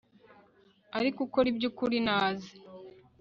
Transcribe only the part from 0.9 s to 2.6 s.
ariko ukora ibyukuri naze